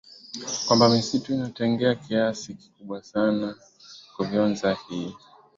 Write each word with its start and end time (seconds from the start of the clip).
kwamba 0.65 0.85
misitu 0.93 1.27
inatengea 1.33 1.95
kiasi 1.95 2.53
kikubwa 2.53 3.03
sana 3.03 3.55
kuvyonza 4.15 4.73
hii 4.87 5.13